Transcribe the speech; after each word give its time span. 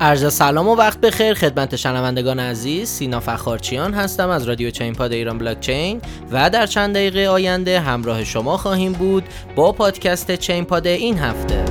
عرض 0.00 0.32
سلام 0.32 0.68
و 0.68 0.74
وقت 0.74 1.00
بخیر. 1.00 1.34
خدمت 1.34 1.76
شنوندگان 1.76 2.40
عزیز 2.40 2.88
سینا 2.88 3.20
فخارچیان 3.20 3.94
هستم 3.94 4.28
از 4.28 4.44
رادیو 4.44 4.70
چین 4.70 4.92
پاد 4.92 5.12
ایران 5.12 5.38
بلاک 5.38 5.60
چین 5.60 6.00
و 6.32 6.50
در 6.50 6.66
چند 6.66 6.94
دقیقه 6.94 7.26
آینده 7.26 7.80
همراه 7.80 8.24
شما 8.24 8.56
خواهیم 8.56 8.92
بود 8.92 9.24
با 9.56 9.72
پادکست 9.72 10.34
چین 10.34 10.64
پاد 10.64 10.86
این 10.86 11.18
هفته. 11.18 11.67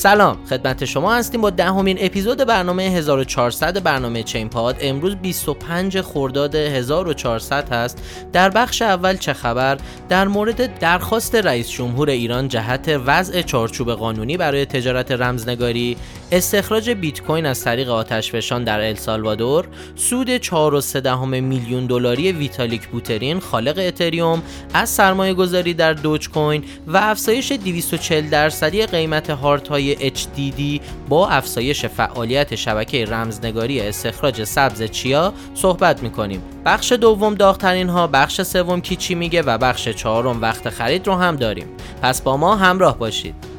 سلام 0.00 0.44
خدمت 0.50 0.84
شما 0.84 1.14
هستیم 1.14 1.40
با 1.40 1.50
دهمین 1.50 1.98
اپیزود 2.00 2.38
برنامه 2.44 2.82
1400 2.82 3.82
برنامه 3.82 4.22
چین 4.22 4.48
پاد. 4.48 4.76
امروز 4.80 5.16
25 5.16 6.00
خرداد 6.00 6.54
1400 6.54 7.72
هست. 7.72 8.02
در 8.32 8.50
بخش 8.50 8.82
اول 8.82 9.16
چه 9.16 9.32
خبر؟ 9.32 9.78
در 10.08 10.28
مورد 10.28 10.78
درخواست 10.78 11.34
رئیس 11.34 11.70
جمهور 11.70 12.10
ایران 12.10 12.48
جهت 12.48 13.00
وضع 13.06 13.42
چارچوب 13.42 13.92
قانونی 13.92 14.36
برای 14.36 14.66
تجارت 14.66 15.12
رمزنگاری 15.12 15.96
استخراج 16.32 16.90
بیت 16.90 17.22
کوین 17.22 17.46
از 17.46 17.64
طریق 17.64 17.88
آتشفشان 17.88 18.64
در 18.64 18.80
السالوادور 18.80 19.68
سود 19.96 20.36
4.3 20.38 21.06
میلیون 21.40 21.86
دلاری 21.86 22.32
ویتالیک 22.32 22.88
بوترین 22.88 23.40
خالق 23.40 23.78
اتریوم 23.78 24.42
از 24.74 24.88
سرمایه 24.88 25.34
گذاری 25.34 25.74
در 25.74 25.92
دوج 25.92 26.28
کوین 26.28 26.64
و 26.86 26.96
افزایش 26.96 27.52
240 27.52 28.30
درصدی 28.30 28.86
قیمت 28.86 29.30
هارت 29.30 29.68
های 29.68 30.10
HDD 30.10 30.80
با 31.08 31.28
افزایش 31.28 31.86
فعالیت 31.86 32.54
شبکه 32.54 33.04
رمزنگاری 33.04 33.80
استخراج 33.80 34.44
سبز 34.44 34.82
چیا 34.82 35.32
صحبت 35.54 36.02
می‌کنیم. 36.02 36.42
بخش 36.64 36.92
دوم 36.92 37.34
داغترین 37.34 37.88
ها 37.88 38.06
بخش 38.06 38.42
سوم 38.42 38.80
کی 38.80 38.96
چی 38.96 39.14
میگه 39.14 39.42
و 39.42 39.58
بخش 39.58 39.88
چهارم 39.88 40.42
وقت 40.42 40.68
خرید 40.68 41.06
رو 41.06 41.14
هم 41.14 41.36
داریم. 41.36 41.66
پس 42.02 42.22
با 42.22 42.36
ما 42.36 42.56
همراه 42.56 42.98
باشید. 42.98 43.49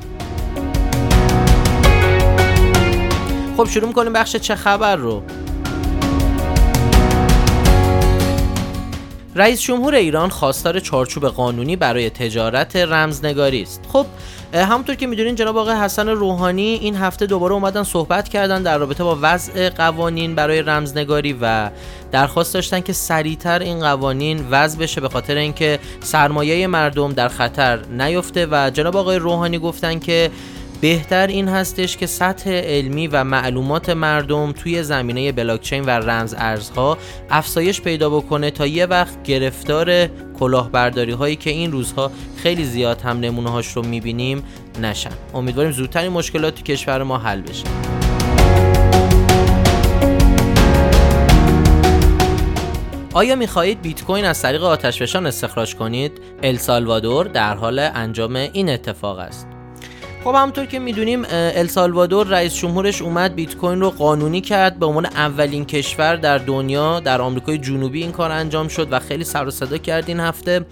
خب 3.58 3.68
شروع 3.70 3.88
می‌کنیم 3.88 4.14
بخش 4.14 4.36
چه 4.36 4.56
خبر 4.56 4.96
رو. 4.96 5.24
رئیس 9.36 9.62
جمهور 9.62 9.96
ایران 9.96 10.30
خواستار 10.30 10.80
چارچوب 10.80 11.28
قانونی 11.28 11.76
برای 11.76 12.10
تجارت 12.10 12.76
رمزنگاری 12.76 13.62
است. 13.62 13.82
خب 13.94 14.06
همونطور 14.54 14.96
که 14.96 15.08
می‌دونین 15.08 15.36
جناب 15.36 15.58
آقای 15.58 15.76
حسن 15.76 16.10
روحانی 16.10 16.64
این 16.64 16.96
هفته 16.96 17.26
دوباره 17.26 17.54
اومدن 17.54 17.84
صحبت 17.84 18.30
کردن 18.30 18.64
در 18.64 18.78
رابطه 18.78 19.04
با 19.04 19.18
وضع 19.22 19.70
قوانین 19.70 20.36
برای 20.36 20.62
رمزنگاری 20.62 21.38
و 21.42 21.70
درخواست 22.12 22.54
داشتن 22.54 22.80
که 22.80 22.94
سریعتر 22.94 23.60
این 23.60 23.80
قوانین 23.80 24.48
وضع 24.52 24.80
بشه 24.80 25.02
به 25.02 25.10
خاطر 25.10 25.36
اینکه 25.36 25.80
سرمایه 26.02 26.68
مردم 26.68 27.14
در 27.14 27.28
خطر 27.28 27.80
نیفته 27.86 28.48
و 28.52 28.72
جناب 28.74 28.98
آقای 28.98 29.18
روحانی 29.18 29.60
گفتن 29.60 30.00
که 30.00 30.32
بهتر 30.82 31.28
این 31.28 31.48
هستش 31.48 31.98
که 31.98 32.08
سطح 32.08 32.50
علمی 32.50 33.08
و 33.08 33.24
معلومات 33.24 33.90
مردم 33.90 34.52
توی 34.52 34.84
زمینه 34.84 35.32
بلاکچین 35.32 35.84
و 35.86 35.90
رمز 35.90 36.36
ارزها 36.38 36.98
افزایش 37.30 37.82
پیدا 37.82 38.10
بکنه 38.10 38.52
تا 38.52 38.68
یه 38.68 38.86
وقت 38.86 39.24
گرفتار 39.24 40.08
کلاهبرداری 40.08 41.12
هایی 41.12 41.36
که 41.36 41.50
این 41.50 41.72
روزها 41.72 42.12
خیلی 42.38 42.66
زیاد 42.66 43.02
هم 43.02 43.20
نمونه 43.20 43.50
هاش 43.50 43.68
رو 43.68 43.86
می‌بینیم 43.86 44.44
نشن 44.82 45.12
امیدواریم 45.34 45.72
زودتر 45.72 46.02
این 46.02 46.12
مشکلات 46.12 46.56
تو 46.56 46.64
کشور 46.64 47.04
ما 47.04 47.18
حل 47.18 47.42
بشه 47.42 47.66
آیا 53.14 53.36
می‌خواهید 53.36 53.82
بیت 53.82 54.04
کوین 54.04 54.26
از 54.26 54.42
طریق 54.42 54.64
آتشفشان 54.64 55.26
استخراج 55.26 55.76
کنید؟ 55.76 56.12
السالوادور 56.44 57.28
در 57.28 57.54
حال 57.54 57.80
انجام 57.80 58.36
این 58.36 58.70
اتفاق 58.70 59.20
است. 59.20 59.51
خب 60.24 60.36
همونطور 60.36 60.66
که 60.66 60.80
می‌دونیم 60.80 61.26
السالوادور 61.30 62.28
رئیس 62.28 62.56
جمهورش 62.56 63.02
اومد 63.02 63.36
بیت 63.36 63.56
کوین 63.56 63.82
رو 63.82 63.90
قانونی 63.90 64.42
کرد. 64.42 64.80
به 64.80 64.86
عنوان 64.86 65.06
اولین 65.06 65.66
کشور 65.66 66.16
در 66.16 66.38
دنیا 66.38 67.00
در 67.00 67.22
آمریکای 67.22 67.58
جنوبی 67.58 68.02
این 68.02 68.12
کار 68.12 68.32
انجام 68.32 68.68
شد 68.68 68.88
و 68.92 69.00
خیلی 69.00 69.24
سر 69.24 69.48
و 69.48 69.52
صدا 69.52 69.78
کرد 69.78 70.04
این 70.08 70.20
هفته. 70.20 70.66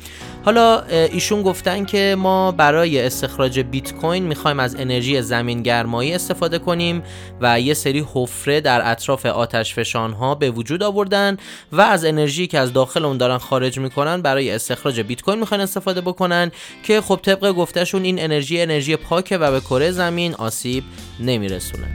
حالا 0.45 0.81
ایشون 0.85 1.41
گفتن 1.41 1.85
که 1.85 2.15
ما 2.19 2.51
برای 2.51 3.01
استخراج 3.01 3.59
بیت 3.59 3.93
کوین 3.93 4.23
می‌خوایم 4.23 4.59
از 4.59 4.75
انرژی 4.75 5.21
زمین 5.21 5.63
گرمایی 5.63 6.13
استفاده 6.13 6.59
کنیم 6.59 7.03
و 7.41 7.59
یه 7.59 7.73
سری 7.73 8.05
حفره 8.13 8.61
در 8.61 8.91
اطراف 8.91 9.25
آتش 9.25 9.73
فشان 9.73 10.13
ها 10.13 10.35
به 10.35 10.51
وجود 10.51 10.83
آوردن 10.83 11.37
و 11.71 11.81
از 11.81 12.05
انرژی 12.05 12.47
که 12.47 12.59
از 12.59 12.73
داخل 12.73 13.05
اون 13.05 13.17
دارن 13.17 13.37
خارج 13.37 13.79
می‌کنن 13.79 14.21
برای 14.21 14.51
استخراج 14.51 14.99
بیت 14.99 15.21
کوین 15.21 15.39
می‌خوان 15.39 15.61
استفاده 15.61 16.01
بکنن 16.01 16.51
که 16.83 17.01
خب 17.01 17.19
طبق 17.23 17.51
گفتهشون 17.51 18.03
این 18.03 18.23
انرژی 18.23 18.61
انرژی 18.61 18.95
پاکه 18.95 19.38
و 19.39 19.51
به 19.51 19.59
کره 19.59 19.91
زمین 19.91 20.35
آسیب 20.35 20.83
نمیرسونه 21.19 21.87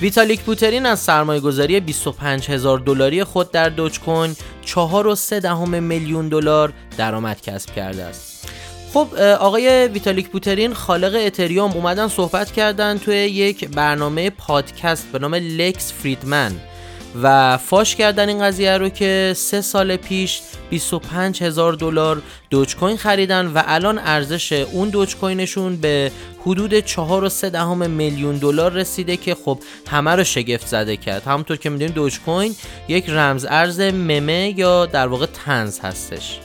ویتالیک 0.00 0.40
بوترین 0.40 0.86
از 0.86 1.00
سرمایه 1.00 1.40
گذاری 1.40 1.80
25 1.80 2.50
هزار 2.50 2.78
دلاری 2.78 3.24
خود 3.24 3.50
در 3.50 3.68
دوج 3.68 4.00
کوین 4.00 4.36
4.3 4.66 5.32
دهم 5.32 5.82
میلیون 5.82 6.28
دلار 6.28 6.72
درآمد 6.96 7.40
کسب 7.40 7.74
کرده 7.74 8.02
است. 8.02 8.48
خب 8.94 9.14
آقای 9.20 9.88
ویتالیک 9.88 10.28
بوترین 10.28 10.74
خالق 10.74 11.14
اتریوم 11.26 11.70
اومدن 11.70 12.08
صحبت 12.08 12.52
کردن 12.52 12.98
توی 12.98 13.16
یک 13.16 13.68
برنامه 13.68 14.30
پادکست 14.30 15.12
به 15.12 15.18
نام 15.18 15.34
لکس 15.34 15.92
فریدمن 15.92 16.52
و 17.22 17.58
فاش 17.58 17.96
کردن 17.96 18.28
این 18.28 18.42
قضیه 18.42 18.78
رو 18.78 18.88
که 18.88 19.32
سه 19.36 19.60
سال 19.60 19.96
پیش 19.96 20.40
25 20.70 21.42
هزار 21.42 21.72
دلار 21.72 22.22
دوج 22.50 22.76
کوین 22.76 22.96
خریدن 22.96 23.46
و 23.46 23.62
الان 23.66 23.98
ارزش 23.98 24.52
اون 24.52 24.88
دوج 24.88 25.16
کوینشون 25.16 25.76
به 25.76 26.12
حدود 26.40 26.80
4.3 26.80 27.44
دهم 27.44 27.90
میلیون 27.90 28.36
دلار 28.36 28.72
رسیده 28.72 29.16
که 29.16 29.34
خب 29.34 29.58
همه 29.90 30.10
رو 30.10 30.24
شگفت 30.24 30.66
زده 30.66 30.96
کرد. 30.96 31.22
همونطور 31.22 31.56
که 31.56 31.70
می‌دونید 31.70 31.94
دوج 31.94 32.20
کوین 32.20 32.54
یک 32.88 33.10
رمز 33.10 33.46
ارز 33.50 33.80
ممه 33.80 34.54
یا 34.56 34.86
در 34.86 35.06
واقع 35.06 35.26
تنز 35.26 35.80
هستش. 35.80 36.38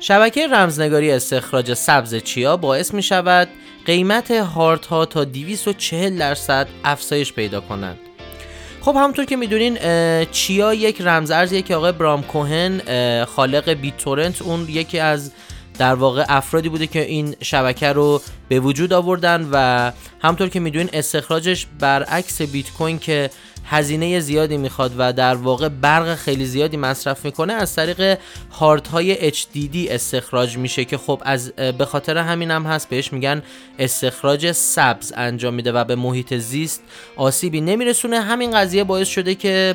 شبکه 0.00 0.46
رمزنگاری 0.46 1.10
استخراج 1.10 1.74
سبز 1.74 2.14
چیا 2.14 2.56
باعث 2.56 2.94
می 2.94 3.02
شود 3.02 3.48
قیمت 3.86 4.30
هارت 4.30 4.86
ها 4.86 5.06
تا 5.06 5.24
240 5.24 6.18
درصد 6.18 6.68
افزایش 6.84 7.32
پیدا 7.32 7.60
کنند 7.60 7.98
خب 8.80 8.96
همونطور 8.96 9.24
که 9.24 9.36
می‌دونین 9.36 9.78
چیا 10.24 10.74
یک 10.74 11.00
رمز 11.00 11.30
ارزیه 11.30 11.62
که 11.62 11.76
آقای 11.76 11.92
برام 11.92 12.22
کوهن 12.22 12.80
خالق 13.24 13.70
بیت 13.70 13.96
تورنت 13.96 14.42
اون 14.42 14.66
یکی 14.68 14.98
از 14.98 15.32
در 15.78 15.94
واقع 15.94 16.24
افرادی 16.28 16.68
بوده 16.68 16.86
که 16.86 17.02
این 17.02 17.36
شبکه 17.42 17.92
رو 17.92 18.22
به 18.48 18.60
وجود 18.60 18.92
آوردن 18.92 19.48
و 19.52 19.90
همطور 20.22 20.48
که 20.48 20.60
می‌دونین 20.60 20.90
استخراجش 20.92 21.66
برعکس 21.80 22.42
بیت 22.42 22.72
کوین 22.72 22.98
که 22.98 23.30
هزینه 23.64 24.20
زیادی 24.20 24.56
می‌خواد 24.56 24.92
و 24.98 25.12
در 25.12 25.34
واقع 25.34 25.68
برق 25.68 26.14
خیلی 26.14 26.46
زیادی 26.46 26.76
مصرف 26.76 27.24
می‌کنه 27.24 27.52
از 27.52 27.74
طریق 27.74 28.18
هارت 28.50 28.88
های 28.88 29.30
HDD 29.30 29.90
استخراج 29.90 30.56
میشه 30.56 30.84
که 30.84 30.98
خب 30.98 31.22
از 31.24 31.52
به 31.52 31.84
خاطر 31.84 32.18
همین 32.18 32.50
هم 32.50 32.62
هست 32.62 32.88
بهش 32.88 33.12
میگن 33.12 33.42
استخراج 33.78 34.52
سبز 34.52 35.12
انجام 35.16 35.54
میده 35.54 35.72
و 35.72 35.84
به 35.84 35.94
محیط 35.94 36.34
زیست 36.34 36.82
آسیبی 37.16 37.60
نمیرسونه. 37.60 38.20
همین 38.20 38.50
قضیه 38.50 38.84
باعث 38.84 39.08
شده 39.08 39.34
که 39.34 39.74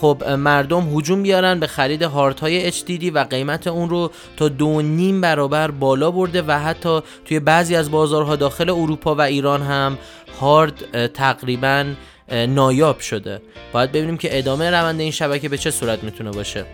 خب 0.00 0.24
مردم 0.24 0.96
هجوم 0.96 1.22
بیارن 1.22 1.60
به 1.60 1.66
خرید 1.66 2.02
هارت 2.02 2.40
های 2.40 2.72
HDD 2.72 3.10
و 3.14 3.24
قیمت 3.24 3.66
اون 3.66 3.88
رو 3.88 4.10
تا 4.36 4.48
دو 4.48 4.82
نیم 4.82 5.20
برابر 5.20 5.70
بالا 5.70 6.10
برده 6.10 6.42
و 6.42 6.52
حتی 6.52 7.00
توی 7.24 7.40
بعضی 7.40 7.76
از 7.76 7.90
بازارها 7.90 8.36
داخل 8.36 8.70
اروپا 8.70 9.14
و 9.14 9.20
ایران 9.20 9.62
هم 9.62 9.98
هارد 10.40 11.06
تقریبا 11.06 11.84
نایاب 12.28 13.00
شده. 13.00 13.42
باید 13.72 13.92
ببینیم 13.92 14.16
که 14.16 14.38
ادامه 14.38 14.70
روند 14.70 15.00
این 15.00 15.10
شبکه 15.10 15.48
به 15.48 15.58
چه 15.58 15.70
صورت 15.70 16.04
می‌تونه 16.04 16.30
باشه. 16.30 16.64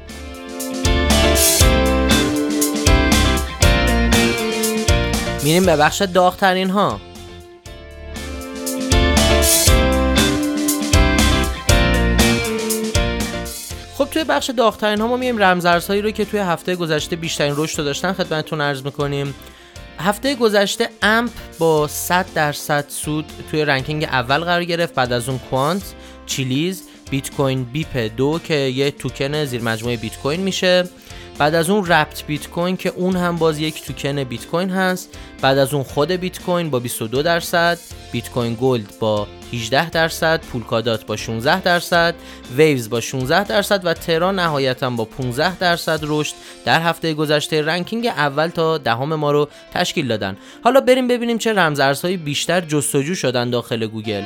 میریم 5.44 5.66
به 5.66 5.76
بخش 5.76 6.02
داغترین 6.02 6.70
ها 6.70 7.00
خب 13.98 14.05
توی 14.05 14.25
بخش 14.25 14.50
داغترین 14.50 15.00
ها 15.00 15.06
ما 15.06 15.16
میریم 15.16 15.43
رمزارزهایی 15.43 16.02
رو 16.02 16.10
که 16.10 16.25
توی 16.25 16.40
هفته 16.40 16.76
گذشته 16.76 17.16
بیشترین 17.16 17.55
رشد 17.56 17.78
رو 17.78 17.84
داشتن 17.84 18.12
خدمتتون 18.12 18.60
عرض 18.60 18.84
می‌کنیم. 18.84 19.34
هفته 19.98 20.34
گذشته 20.34 20.88
امپ 21.02 21.30
با 21.58 21.88
100 21.88 22.26
درصد 22.34 22.84
سود 22.88 23.24
توی 23.50 23.64
ranking 23.64 24.04
اول 24.04 24.38
قرار 24.38 24.64
گرفت 24.64 24.94
بعد 24.94 25.12
از 25.12 25.28
اون 25.28 25.38
کوانت 25.38 25.94
چیلیز 26.26 26.82
بیت 27.10 27.30
کوین 27.30 27.64
BEP 27.64 27.96
دو 28.16 28.40
که 28.44 28.54
یه 28.54 28.90
توکن 28.90 29.44
زیر 29.44 29.62
مجموعه 29.62 29.96
بیت 29.96 30.16
کوین 30.16 30.40
میشه. 30.40 30.84
بعد 31.38 31.55
از 31.55 31.70
اون 31.70 31.87
Wrapped 31.86 32.26
بیت 32.26 32.50
کوین 32.50 32.76
که 32.76 32.93
اون 32.96 33.17
هم 33.17 33.37
باز 33.37 33.58
یک 33.58 33.84
توکن 33.84 34.25
بیت 34.25 34.46
کوین 34.46 34.70
هست. 34.70 35.19
بعد 35.43 35.58
از 35.58 35.75
اون 35.75 35.82
خود 35.82 36.11
بیت 36.11 36.43
کوین 36.43 36.70
با 36.70 36.79
22 36.79 37.23
درصد 37.23 37.79
بیت 38.12 38.31
کوین 38.31 38.56
گلد 38.61 38.94
با 39.00 39.26
18 39.52 39.90
درصد 39.90 40.40
پولکادات 40.40 41.06
با 41.06 41.17
16 41.17 41.61
درصد 41.61 42.14
ویوز 42.56 42.90
با 42.90 43.00
16 43.00 43.44
درصد 43.44 43.87
و 43.87 43.94
ترا 43.94 44.32
نهایتا 44.32 44.90
با 44.90 45.05
15 45.05 45.58
درصد 45.58 46.00
رشد 46.02 46.34
در 46.64 46.81
هفته 46.81 47.14
گذشته 47.14 47.62
ranking 47.62 48.06
اول 48.06 48.49
تا 48.49 48.79
دهم 48.79 49.14
ما 49.14 49.32
رو 49.32 49.49
تشکیل 49.75 50.08
دادن. 50.08 50.37
حالا 50.64 50.81
بریم 50.81 51.08
ببینیم 51.08 51.38
چه 51.38 51.52
رمزارزهای 51.52 52.17
بیشتر 52.17 52.61
جستجو 52.61 53.14
شدن 53.14 53.50
داخل 53.50 53.87
گوگل. 53.87 54.23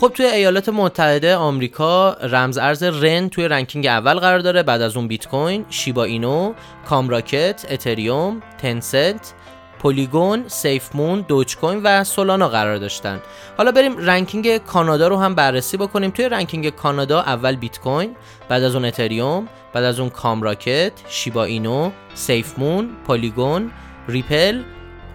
خب 0.00 0.08
توی 0.14 0.26
ایالات 0.26 0.68
متحده 0.68 1.36
آمریکا 1.36 2.12
رمز 2.12 2.58
ارز 2.58 2.82
رن 2.82 3.28
توی 3.28 3.48
ranking 3.48 3.86
اول 3.86 4.14
قرار 4.14 4.38
داره 4.38 4.62
بعد 4.62 4.82
از 4.82 4.96
اون 4.96 5.08
بیت 5.08 5.28
کوین، 5.28 5.64
شیبا 5.70 6.04
اینو، 6.04 6.52
کامراکت، 6.88 7.66
اتریوم، 7.70 8.42
تنسنت، 8.58 9.32
پولیگون، 9.78 10.44
سیف 10.48 10.94
مون، 10.94 11.24
دوج 11.28 11.56
کوین 11.56 11.80
و 11.84 12.04
سولانا 12.04 12.48
قرار 12.48 12.76
داشتن. 12.76 13.20
حالا 13.56 13.72
بریم 13.72 13.98
ranking 13.98 14.56
کانادا 14.56 15.08
رو 15.08 15.16
هم 15.16 15.34
بررسی 15.34 15.76
بکنیم. 15.76 16.10
توی 16.10 16.28
ranking 16.28 16.68
کانادا 16.68 17.20
اول 17.20 17.56
بیت 17.56 17.78
کوین، 17.78 18.16
بعد 18.48 18.62
از 18.62 18.74
اون 18.74 18.84
اتریوم، 18.84 19.48
بعد 19.72 19.84
از 19.84 20.00
اون 20.00 20.10
کامراکت، 20.10 20.92
شیبا 21.08 21.44
اینو، 21.44 21.90
سیف 22.14 22.58
مون، 22.58 22.90
پولیگون، 23.06 23.70
ریپل، 24.08 24.62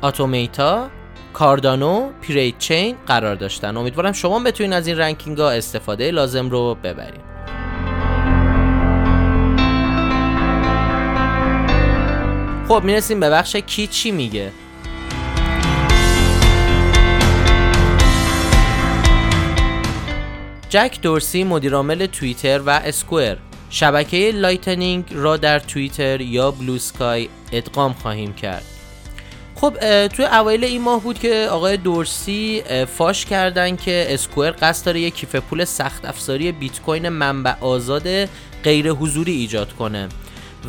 اتومیتا، 0.04 0.90
کاردانو 1.34 2.10
پیریت 2.22 2.58
چین 2.58 2.96
قرار 3.08 3.36
داشتن. 3.36 3.78
امیدوارم 3.78 4.12
شما 4.12 4.40
بتونین 4.40 4.74
از 4.74 4.88
این 4.88 4.98
ranking 4.98 5.38
ها 5.38 5.50
استفاده 5.52 6.12
لازم 6.12 6.50
رو 6.50 6.78
ببرین. 6.84 7.22
خب 12.68 12.84
می‌رسیم 12.84 13.20
به 13.20 13.30
بخش 13.30 13.56
کی 13.56 13.88
چی 13.88 14.12
میگه. 14.12 14.52
جک 20.70 20.98
دورسی 21.02 21.44
مدیرعامل 21.44 22.06
توییتر 22.06 22.62
و 22.66 22.70
اسکوئر. 22.70 23.38
شبکه 23.70 24.32
لایتنینگ 24.36 25.06
را 25.12 25.38
در 25.38 25.60
توییتر 25.60 26.22
یا 26.22 26.52
بلو 26.52 26.78
سکای 26.78 27.30
ادغام 27.52 27.94
خواهیم 27.94 28.34
کرد. 28.34 28.73
خب 29.64 30.08
توی 30.08 30.26
اوایل 30.26 30.64
این 30.64 30.82
ماه 30.82 31.02
بود 31.02 31.20
که 31.20 31.48
آقای 31.52 31.78
دورسی 31.78 32.64
فاش 32.98 33.26
کردن 33.26 33.76
که 33.76 34.06
اسکوئر 34.10 34.52
قصد 34.52 34.86
داره 34.86 35.00
یک 35.00 35.16
کیف 35.16 35.36
پول 35.36 35.66
سخت 35.66 36.06
افزاری 36.06 36.52
بیت 36.52 36.82
کوین 36.82 37.10
منبع 37.10 37.54
آزاد 37.62 38.26
غیر 38.64 38.90
حضانتی 38.90 39.32
ایجاد 39.32 39.74
کنه. 39.74 40.10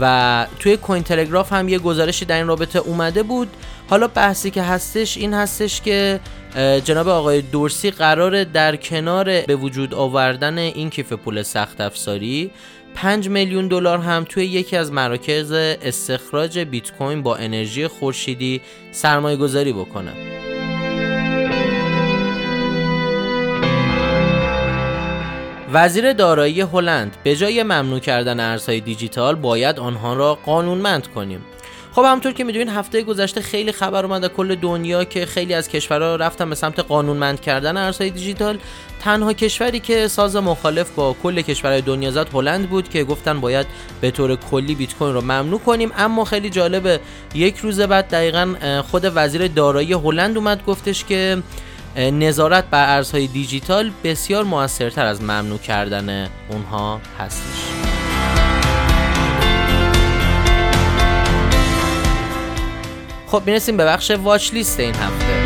و 0.01 0.47
توی 0.59 0.77
کوین 0.77 1.03
تلگراف 1.03 1.53
هم 1.53 1.69
یه 1.69 1.79
گزارشی 1.79 2.25
در 2.25 2.37
این 2.37 2.47
رابطه 2.47 2.79
اومده 2.79 3.23
بود. 3.23 3.49
حالا 3.91 4.09
بحثی 4.09 4.51
که 4.51 4.63
هستش 4.63 5.17
این 5.17 5.35
هستش 5.35 5.81
که 5.81 6.21
جناب 6.85 7.09
آقای 7.09 7.43
دورسی 7.43 7.91
قرار 7.91 8.45
در 8.45 8.77
کنار 8.77 9.25
به 9.25 9.57
وجود 9.57 9.95
آوردن 9.95 10.59
این 10.59 10.91
کیف 10.91 11.13
پول 11.13 11.43
سخت 11.43 11.81
افزاری 11.81 12.51
5 12.95 13.29
میلیون 13.29 13.69
دلار 13.69 13.99
هم 13.99 14.25
توی 14.29 14.45
یکی 14.45 14.77
از 14.77 14.93
مراکز 14.93 15.53
استخراج 15.53 16.59
بیت 16.59 16.93
کوین 16.93 17.23
با 17.23 17.37
انرژی 17.37 17.87
خورشیدی 17.87 18.61
سرمایه 18.93 19.37
گذاری 19.37 19.73
بکنه. 19.73 20.13
وزیر 25.73 26.13
دارایی 26.13 26.61
هلند 26.61 27.17
به 27.23 27.37
جای 27.37 27.63
ممنوع 27.63 27.99
کردن 27.99 28.41
ارزهای 28.41 28.81
دیجیتال 28.81 29.35
باید 29.35 29.79
آنها 29.79 30.15
را 30.15 30.35
قانونمند 30.35 31.07
کنیم 31.07 31.41
خب 31.95 32.03
همونطور 32.03 32.33
که 32.33 32.45
می‌دونین 32.45 32.69
هفته 32.69 33.03
گذشته 33.03 33.41
خیلی 33.41 33.73
خبر 33.73 34.05
اومده 34.05 34.29
کل 34.29 34.55
دنیا 34.55 35.05
که 35.05 35.27
خیلی 35.27 35.55
از 35.55 35.69
کشورها 35.69 36.17
رفتن 36.17 36.49
به 36.49 36.55
سمت 36.55 36.79
قانونمند 36.79 37.41
کردن 37.41 37.77
ارزهای 37.77 38.11
دیجیتال. 38.11 38.59
تنها 39.01 39.33
کشوری 39.33 39.81
که 39.81 40.09
ساز 40.09 40.37
مخالف 40.37 40.91
با 40.91 41.17
کل 41.23 41.41
کشورهای 41.41 41.81
دنیا 41.81 42.11
زد 42.11 42.29
هلند 42.35 42.71
بود 42.71 42.89
که 42.89 43.05
گفتن 43.05 43.41
باید 43.41 43.67
به 44.01 44.11
طور 44.11 44.37
کلی 44.37 44.75
بیت 44.75 44.95
کوین 44.95 45.15
رو 45.15 45.21
ممنوع 45.21 45.61
کنیم. 45.61 45.93
اما 45.97 46.25
خیلی 46.25 46.51
جالبه 46.51 47.01
یک 47.35 47.57
روز 47.57 47.81
بعد 47.81 48.09
دقیقا 48.09 48.55
خود 48.91 49.13
وزیر 49.15 49.49
دارایی 49.49 49.93
هلند 49.93 50.37
اومد 50.37 50.65
گفتش 50.65 51.05
که 51.05 51.43
نظارت 51.97 52.65
بر 52.71 52.97
ارزهای 52.97 53.27
دیجیتال 53.27 53.91
بسیار 54.05 54.45
موثرتر 54.45 55.07
از 55.07 55.23
ممنوع 55.23 55.59
کردن 55.59 56.29
اونها 56.51 57.01
هستش. 57.19 57.64
خب 63.35 63.43
می‌رسیم 63.47 63.77
به 63.77 63.85
بخش 63.85 64.11
واچ 64.11 64.53
لیست 64.53 64.81
این 64.81 64.95
هفته. 64.95 65.45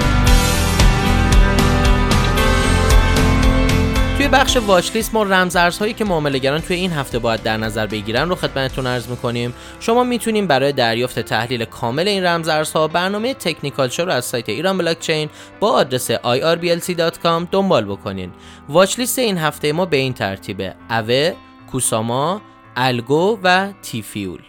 توی 4.16 4.28
بخش 4.28 4.56
واچ 4.56 4.92
لیست 4.94 5.14
ما 5.14 5.22
رمزارزهایی 5.22 5.92
که 5.92 6.04
معاملهگران 6.04 6.60
توی 6.60 6.76
این 6.76 6.92
هفته 6.92 7.18
باید 7.18 7.42
در 7.42 7.56
نظر 7.56 7.86
بگیرن 7.86 8.28
رو 8.28 8.34
خدمتتون 8.34 8.86
عرض 8.86 9.08
می‌کنیم. 9.08 9.54
شما 9.80 10.04
می‌تونیم 10.04 10.46
برای 10.46 10.72
دریافت 10.72 11.18
تحلیل 11.18 11.64
کامل 11.64 12.08
این 12.08 12.24
رمزارزها 12.24 12.88
برنامه 12.88 13.34
تکنیکال 13.34 13.88
شو 13.88 14.04
رو 14.04 14.12
از 14.12 14.24
سایت 14.24 14.48
ایران 14.48 14.78
بلاکچین 14.78 15.30
با 15.60 15.70
آدرس 15.70 16.10
irblc.com 16.12 17.46
دنبال 17.50 17.84
بکنین. 17.84 18.30
واچ 18.68 18.98
لیست 18.98 19.18
این 19.18 19.38
هفته 19.38 19.72
ما 19.72 19.84
به 19.84 19.96
این 19.96 20.12
ترتیبه 20.12 20.74
اوه 20.90 21.32
کوساما 21.72 22.40
الگو 22.76 23.38
و 23.42 23.72
تیفیول. 23.82 24.40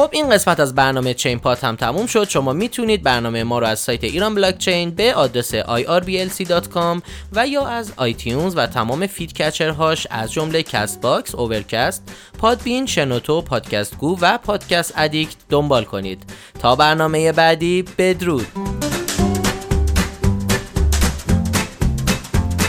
خب 0.00 0.10
این 0.12 0.30
قسمت 0.30 0.60
از 0.60 0.74
برنامه 0.74 1.14
چین 1.14 1.38
پاد 1.38 1.64
هم 1.64 1.76
تموم 1.76 2.06
شد. 2.06 2.28
شما 2.28 2.52
می‌تونید 2.52 3.02
برنامه 3.02 3.44
ما 3.44 3.58
رو 3.58 3.66
از 3.66 3.78
سایت 3.78 4.04
ایران 4.04 4.34
بلاک 4.34 4.58
چین 4.58 4.90
به 4.90 5.14
آدرس 5.14 5.54
irblc.com 5.54 7.02
و 7.32 7.46
یا 7.46 7.66
از 7.66 7.92
آیتیونز 7.96 8.56
و 8.56 8.66
تمام 8.66 9.06
feed 9.06 9.40
هاش 9.62 10.06
از 10.10 10.32
جمله 10.32 10.62
کست 10.62 11.00
باکس، 11.00 11.34
اوورکست، 11.34 12.02
پادبین، 12.38 12.86
شنوتو، 12.86 13.42
پادکست 13.42 13.96
گو 13.96 14.18
و 14.20 14.38
پادکست 14.38 14.94
ادیکت 14.96 15.36
دنبال 15.48 15.84
کنید. 15.84 16.22
تا 16.60 16.76
برنامه 16.76 17.32
بعدی 17.32 17.84
بدرود. 17.98 18.79